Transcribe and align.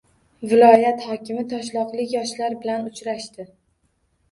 Viloyat 0.53 1.05
hokimi 1.09 1.43
toshloqlik 1.51 2.17
yoshlar 2.17 2.59
bilan 2.65 2.91
uchrashdi 2.95 3.49